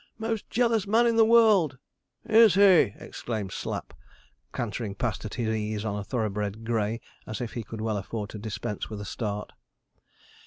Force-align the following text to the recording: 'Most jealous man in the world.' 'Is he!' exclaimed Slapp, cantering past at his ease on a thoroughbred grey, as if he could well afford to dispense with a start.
'Most 0.17 0.49
jealous 0.49 0.87
man 0.87 1.05
in 1.05 1.15
the 1.15 1.23
world.' 1.23 1.77
'Is 2.25 2.55
he!' 2.55 2.95
exclaimed 2.97 3.51
Slapp, 3.51 3.93
cantering 4.51 4.95
past 4.95 5.25
at 5.25 5.35
his 5.35 5.55
ease 5.55 5.85
on 5.85 5.95
a 5.95 6.03
thoroughbred 6.03 6.65
grey, 6.65 6.99
as 7.27 7.39
if 7.39 7.53
he 7.53 7.61
could 7.63 7.81
well 7.81 7.97
afford 7.97 8.31
to 8.31 8.39
dispense 8.39 8.89
with 8.89 8.99
a 8.99 9.05
start. 9.05 9.51